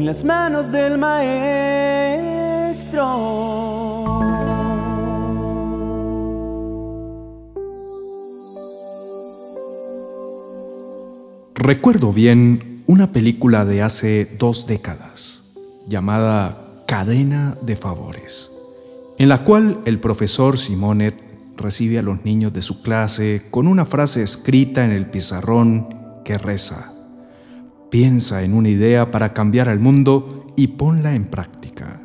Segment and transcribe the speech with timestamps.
[0.00, 1.50] en las manos del maestro.
[11.54, 15.42] Recuerdo bien una película de hace dos décadas
[15.86, 18.50] llamada Cadena de Favores,
[19.18, 21.14] en la cual el profesor Simonet
[21.58, 25.94] recibe a los niños de su clase con una frase escrita en el pizarrón
[26.24, 26.89] que reza,
[27.90, 32.00] piensa en una idea para cambiar al mundo y ponla en práctica.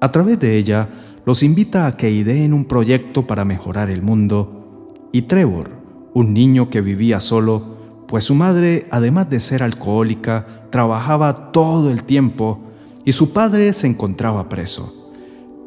[0.00, 0.88] A través de ella,
[1.24, 5.70] los invita a que ideen un proyecto para mejorar el mundo y Trevor,
[6.14, 12.04] un niño que vivía solo, pues su madre, además de ser alcohólica, trabajaba todo el
[12.04, 12.60] tiempo
[13.04, 15.12] y su padre se encontraba preso.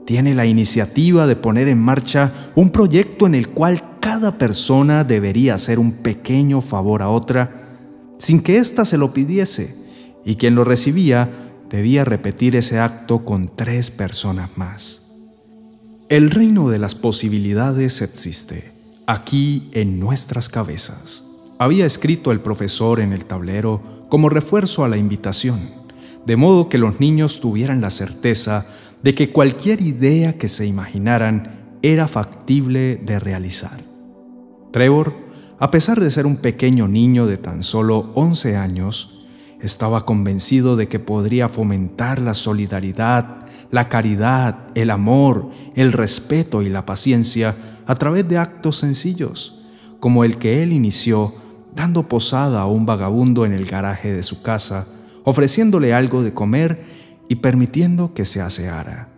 [0.06, 5.56] Tiene la iniciativa de poner en marcha un proyecto en el cual cada persona debería
[5.56, 7.65] hacer un pequeño favor a otra
[8.18, 9.76] sin que ésta se lo pidiese
[10.26, 15.04] y quien lo recibía debía repetir ese acto con tres personas más.
[16.10, 18.72] El reino de las posibilidades existe
[19.08, 21.26] aquí en nuestras cabezas
[21.58, 25.60] había escrito el profesor en el tablero como refuerzo a la invitación,
[26.26, 28.66] de modo que los niños tuvieran la certeza
[29.04, 33.80] de que cualquier idea que se imaginaran era factible de realizar.
[34.72, 35.16] Trevor,
[35.60, 39.26] a pesar de ser un pequeño niño de tan solo 11 años,
[39.62, 46.70] estaba convencido de que podría fomentar la solidaridad, la caridad, el amor, el respeto y
[46.70, 47.56] la paciencia
[47.88, 49.62] a través de actos sencillos,
[50.00, 51.34] como el que él inició
[51.74, 54.88] dando posada a un vagabundo en el garaje de su casa,
[55.24, 56.84] ofreciéndole algo de comer
[57.28, 59.10] y permitiendo que se aseara.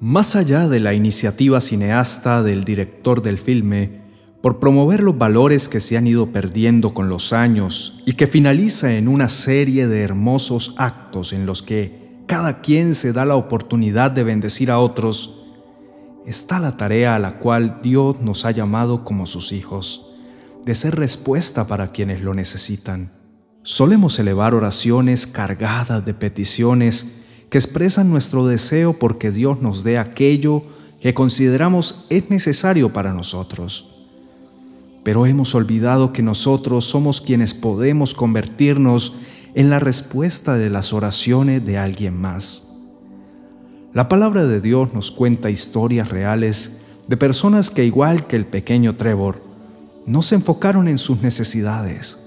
[0.00, 4.03] Más allá de la iniciativa cineasta del director del filme,
[4.44, 8.92] por promover los valores que se han ido perdiendo con los años y que finaliza
[8.92, 14.10] en una serie de hermosos actos en los que cada quien se da la oportunidad
[14.10, 15.46] de bendecir a otros,
[16.26, 20.08] está la tarea a la cual Dios nos ha llamado como sus hijos
[20.66, 23.12] de ser respuesta para quienes lo necesitan.
[23.62, 30.64] Solemos elevar oraciones cargadas de peticiones que expresan nuestro deseo porque Dios nos dé aquello
[31.00, 33.93] que consideramos es necesario para nosotros.
[35.04, 39.16] Pero hemos olvidado que nosotros somos quienes podemos convertirnos
[39.54, 42.72] en la respuesta de las oraciones de alguien más.
[43.92, 48.96] La palabra de Dios nos cuenta historias reales de personas que igual que el pequeño
[48.96, 49.42] Trevor,
[50.06, 52.18] no se enfocaron en sus necesidades,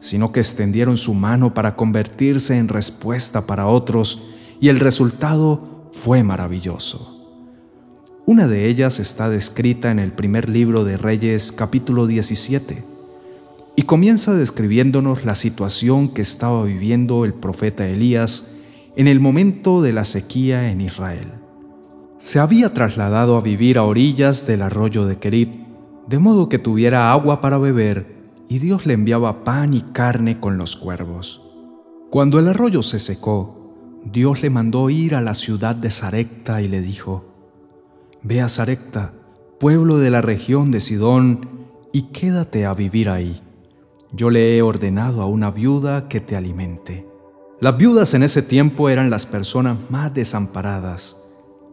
[0.00, 4.24] sino que extendieron su mano para convertirse en respuesta para otros
[4.60, 7.15] y el resultado fue maravilloso.
[8.28, 12.82] Una de ellas está descrita en el primer libro de Reyes capítulo 17
[13.76, 18.56] y comienza describiéndonos la situación que estaba viviendo el profeta Elías
[18.96, 21.34] en el momento de la sequía en Israel.
[22.18, 25.50] Se había trasladado a vivir a orillas del arroyo de Kerit
[26.08, 28.16] de modo que tuviera agua para beber,
[28.48, 31.42] y Dios le enviaba pan y carne con los cuervos.
[32.10, 36.66] Cuando el arroyo se secó, Dios le mandó ir a la ciudad de Sarecta y
[36.66, 37.35] le dijo,
[38.28, 39.12] Ve a Sarecta,
[39.60, 41.48] pueblo de la región de Sidón,
[41.92, 43.40] y quédate a vivir ahí.
[44.10, 47.06] Yo le he ordenado a una viuda que te alimente.
[47.60, 51.22] Las viudas en ese tiempo eran las personas más desamparadas,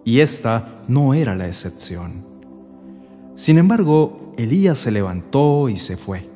[0.05, 2.23] y esta no era la excepción.
[3.33, 6.29] Sin embargo, Elías se levantó y se fue.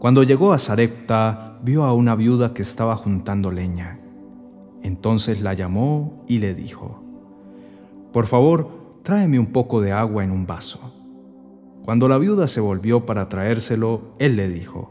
[0.00, 4.00] Cuando llegó a Sarepta, vio a una viuda que estaba juntando leña.
[4.82, 7.00] Entonces la llamó y le dijo,
[8.12, 10.80] Por favor, tráeme un poco de agua en un vaso.
[11.84, 14.90] Cuando la viuda se volvió para traérselo, él le dijo,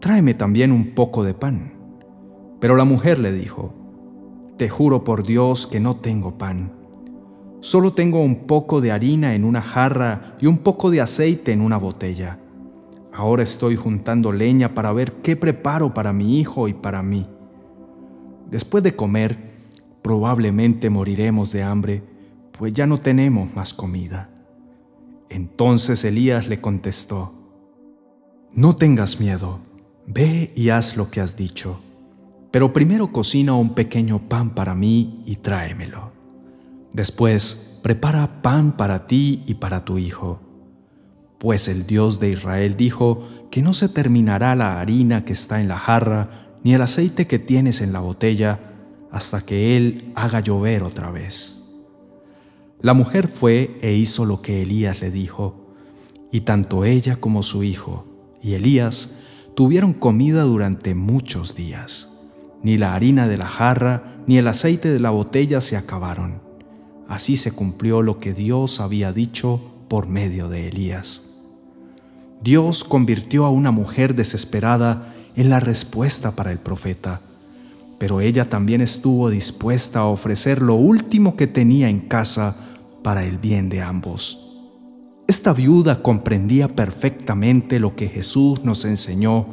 [0.00, 1.74] Tráeme también un poco de pan.
[2.58, 3.72] Pero la mujer le dijo,
[4.56, 6.72] Te juro por Dios que no tengo pan
[7.60, 11.60] Solo tengo un poco de harina en una jarra y un poco de aceite en
[11.60, 12.40] una botella.
[13.12, 17.28] Ahora estoy juntando leña para ver qué preparo para mi hijo y para mí.
[18.50, 19.38] Después de comer,
[20.02, 22.15] probablemente moriremos de hambre,
[22.58, 24.30] pues ya no tenemos más comida.
[25.28, 27.32] Entonces Elías le contestó,
[28.52, 29.60] No tengas miedo,
[30.06, 31.80] ve y haz lo que has dicho,
[32.50, 36.12] pero primero cocina un pequeño pan para mí y tráemelo.
[36.92, 40.40] Después, prepara pan para ti y para tu hijo.
[41.38, 45.68] Pues el Dios de Israel dijo que no se terminará la harina que está en
[45.68, 48.58] la jarra, ni el aceite que tienes en la botella,
[49.12, 51.55] hasta que Él haga llover otra vez.
[52.80, 55.74] La mujer fue e hizo lo que Elías le dijo,
[56.30, 58.06] y tanto ella como su hijo
[58.42, 59.16] y Elías
[59.54, 62.08] tuvieron comida durante muchos días.
[62.62, 66.40] ni la harina de la jarra, ni el aceite de la botella se acabaron.
[67.06, 71.30] Así se cumplió lo que Dios había dicho por medio de Elías.
[72.42, 77.20] Dios convirtió a una mujer desesperada en la respuesta para el profeta,
[77.98, 82.65] pero ella también estuvo dispuesta a ofrecer lo último que tenía en casa
[83.06, 84.50] para el bien de ambos.
[85.28, 89.46] Esta viuda comprendía perfectamente lo que Jesús nos enseñó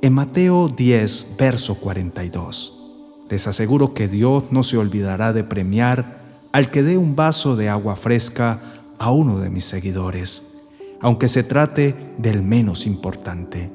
[0.00, 2.80] en Mateo 10, verso 42.
[3.28, 7.68] Les aseguro que Dios no se olvidará de premiar al que dé un vaso de
[7.68, 10.54] agua fresca a uno de mis seguidores,
[11.02, 13.70] aunque se trate del menos importante.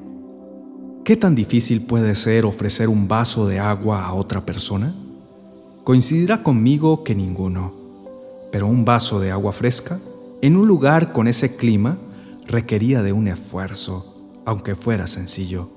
[1.04, 4.92] ¿Qué tan difícil puede ser ofrecer un vaso de agua a otra persona?
[5.84, 7.79] Coincidirá conmigo que ninguno,
[8.50, 9.98] pero un vaso de agua fresca
[10.42, 11.98] en un lugar con ese clima
[12.46, 15.68] requería de un esfuerzo, aunque fuera sencillo.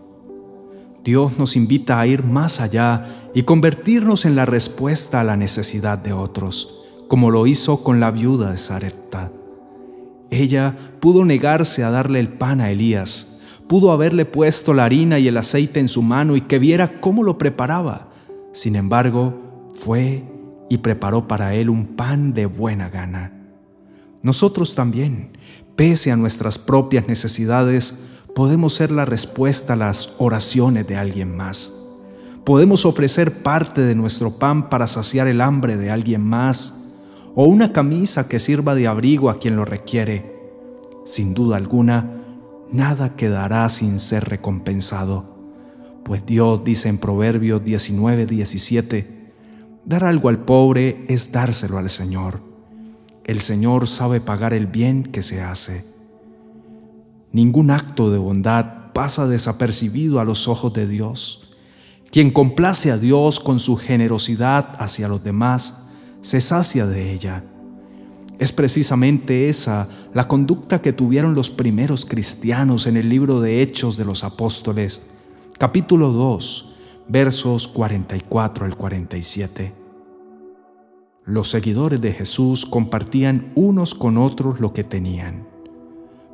[1.04, 5.98] Dios nos invita a ir más allá y convertirnos en la respuesta a la necesidad
[5.98, 9.32] de otros, como lo hizo con la viuda de Sarepta.
[10.30, 15.28] Ella pudo negarse a darle el pan a Elías, pudo haberle puesto la harina y
[15.28, 18.08] el aceite en su mano y que viera cómo lo preparaba.
[18.54, 20.24] Sin embargo, fue
[20.74, 23.32] y preparó para él un pan de buena gana.
[24.24, 25.38] Nosotros también,
[25.76, 28.00] pese a nuestras propias necesidades,
[28.34, 31.72] podemos ser la respuesta a las oraciones de alguien más.
[32.44, 36.96] Podemos ofrecer parte de nuestro pan para saciar el hambre de alguien más
[37.36, 40.36] o una camisa que sirva de abrigo a quien lo requiere.
[41.06, 42.24] Sin duda alguna,
[42.72, 49.13] nada quedará sin ser recompensado, pues Dios dice en Proverbios 19, 17,
[49.86, 52.54] dar algo al pobre es dárselo al Señor
[53.26, 55.86] el Señor sabe pagar el bien que se hace.
[57.32, 61.56] Ningún acto de bondad pasa desapercibido a los ojos de Dios.
[62.12, 65.88] Quien complace a Dios con su generosidad hacia los demás,
[66.22, 67.44] se sacia de ella.
[68.40, 73.96] Es precisamente esa la conducta que tuvieron los primeros cristianos en el libro de Hechos
[73.96, 75.04] de los Apóstoles,
[75.58, 76.73] capítulo 2,
[77.08, 79.74] versos 44 al 47.
[81.26, 85.48] Los seguidores de Jesús compartían unos con otros lo que tenían.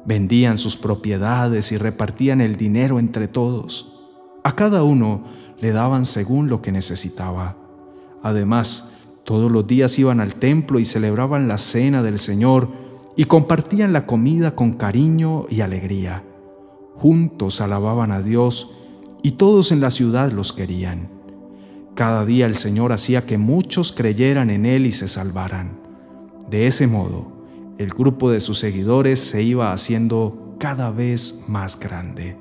[0.05, 3.99] Vendían sus propiedades y repartían el dinero entre todos.
[4.43, 5.25] A cada uno
[5.59, 7.57] le daban según lo que necesitaba.
[8.23, 8.91] Además,
[9.23, 12.69] todos los días iban al templo y celebraban la cena del Señor
[13.15, 16.23] y compartían la comida con cariño y alegría.
[16.95, 18.78] Juntos alababan a Dios
[19.21, 21.09] y todos en la ciudad los querían.
[21.95, 25.79] Cada día el Señor hacía que muchos creyeran en Él y se salvaran.
[26.49, 27.31] De ese modo,
[27.77, 32.37] el grupo de sus seguidores se iba haciendo cada vez más grande.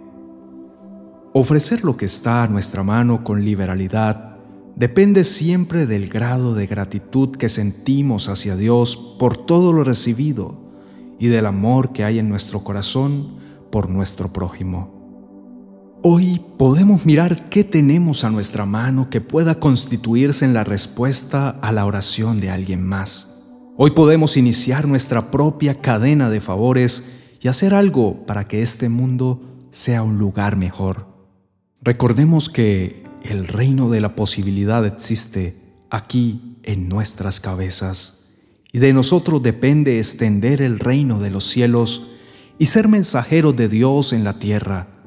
[1.32, 4.36] Ofrecer lo que está a nuestra mano con liberalidad
[4.76, 10.58] depende siempre del grado de gratitud que sentimos hacia Dios por todo lo recibido
[11.18, 13.38] y del amor que hay en nuestro corazón
[13.70, 14.97] por nuestro prójimo.
[16.02, 21.72] Hoy podemos mirar qué tenemos a nuestra mano que pueda constituirse en la respuesta a
[21.72, 23.42] la oración de alguien más.
[23.76, 27.04] Hoy podemos iniciar nuestra propia cadena de favores
[27.40, 29.42] y hacer algo para que este mundo
[29.72, 31.08] sea un lugar mejor.
[31.82, 35.56] Recordemos que el reino de la posibilidad existe
[35.90, 38.36] aquí en nuestras cabezas
[38.72, 42.06] y de nosotros depende extender el reino de los cielos
[42.56, 44.97] y ser mensajeros de Dios en la tierra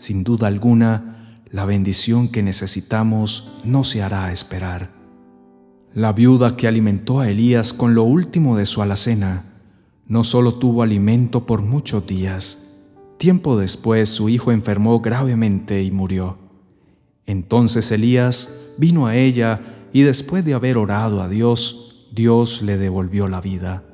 [0.00, 4.90] sin duda alguna, la bendición que necesitamos no se hará esperar.
[5.92, 9.44] La viuda que alimentó a Elías con lo último de su alacena
[10.06, 12.66] no solo tuvo alimento por muchos días,
[13.18, 16.38] tiempo después su hijo enfermó gravemente y murió.
[17.26, 23.28] Entonces Elías vino a ella y después de haber orado a Dios, Dios le devolvió
[23.28, 23.84] la vida.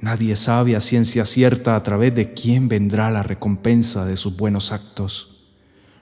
[0.00, 4.72] Nadie sabe a ciencia cierta a través de quién vendrá la recompensa de sus buenos
[4.72, 5.46] actos.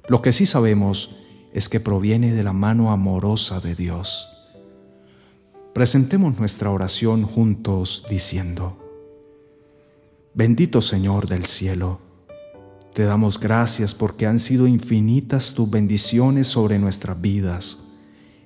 [0.08, 1.16] Lo que sí sabemos
[1.52, 4.28] es que proviene de la mano amorosa de Dios.
[5.74, 8.78] Presentemos nuestra oración juntos diciendo,
[10.32, 12.00] Bendito Señor del cielo,
[12.94, 17.88] te damos gracias porque han sido infinitas tus bendiciones sobre nuestras vidas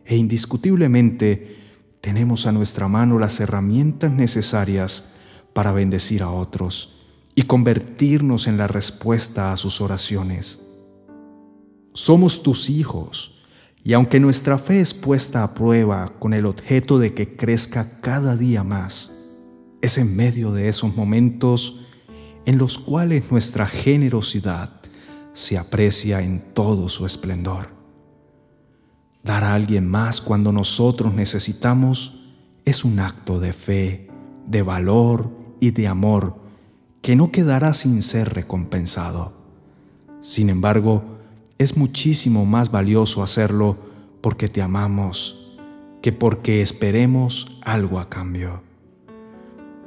[0.04, 1.56] e indiscutiblemente
[2.00, 5.12] tenemos a nuestra mano las herramientas necesarias
[5.52, 7.02] para bendecir a otros
[7.34, 10.60] y convertirnos en la respuesta a sus oraciones.
[11.94, 13.42] Somos tus hijos,
[13.84, 18.36] y aunque nuestra fe es puesta a prueba con el objeto de que crezca cada
[18.36, 19.16] día más,
[19.80, 21.80] es en medio de esos momentos
[22.44, 24.80] en los cuales nuestra generosidad
[25.32, 27.70] se aprecia en todo su esplendor.
[29.24, 34.08] Dar a alguien más cuando nosotros necesitamos es un acto de fe,
[34.46, 36.34] de valor y de amor
[37.02, 39.32] que no quedará sin ser recompensado.
[40.20, 41.04] Sin embargo,
[41.56, 43.76] es muchísimo más valioso hacerlo
[44.20, 45.56] porque te amamos
[46.02, 48.64] que porque esperemos algo a cambio.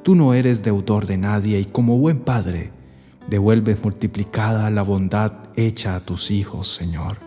[0.02, 2.72] Tú no eres deudor de nadie y como buen padre,
[3.30, 7.18] devuelves multiplicada la bondad hecha a tus hijos, Señor.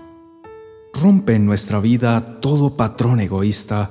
[0.94, 3.90] Rompe en nuestra vida todo patrón egoísta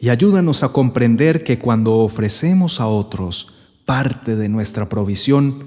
[0.00, 3.57] y ayúdanos a comprender que cuando ofrecemos a otros
[3.88, 5.64] parte de nuestra provisión,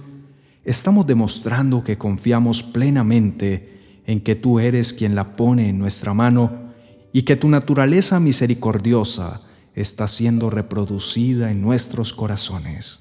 [0.63, 6.71] estamos demostrando que confiamos plenamente en que tú eres quien la pone en nuestra mano
[7.11, 9.41] y que tu naturaleza misericordiosa
[9.73, 12.99] está siendo reproducida en nuestros corazones.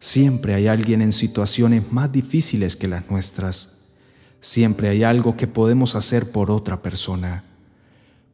[0.00, 3.84] Siempre hay alguien en situaciones más difíciles que las nuestras.
[4.40, 7.44] Siempre hay algo que podemos hacer por otra persona.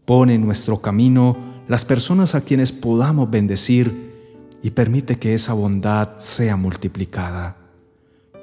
[0.06, 1.36] Pone en nuestro camino
[1.68, 4.07] las personas a quienes podamos bendecir
[4.62, 7.56] y permite que esa bondad sea multiplicada.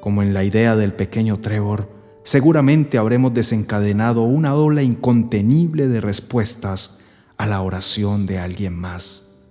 [0.02, 1.90] Como en la idea del pequeño Trevor,
[2.24, 7.02] seguramente habremos desencadenado una ola incontenible de respuestas
[7.38, 9.48] a la oración de alguien más.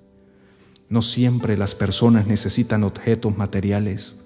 [0.89, 4.21] No siempre las personas necesitan objetos materiales.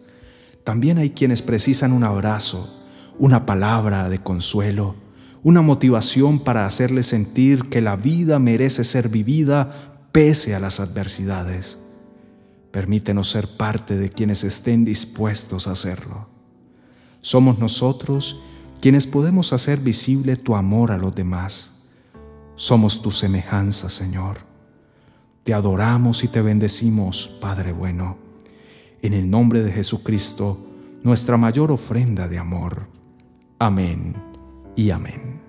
[0.65, 2.85] También hay quienes precisan un abrazo,
[3.19, 4.95] una palabra de consuelo,
[5.43, 11.81] una motivación para hacerles sentir que la vida merece ser vivida pese a las adversidades.
[12.79, 16.29] Permítenos ser parte de quienes estén dispuestos a hacerlo.
[17.21, 18.41] Somos nosotros
[18.81, 21.75] quienes podemos hacer visible tu amor a los demás.
[22.55, 24.37] Somos tu semejanza, Señor.
[25.43, 28.17] Te adoramos y te bendecimos, Padre bueno,
[29.03, 30.65] en el nombre de Jesucristo,
[31.03, 32.87] nuestra mayor ofrenda de amor.
[33.59, 34.15] Amén
[34.77, 35.48] y amén.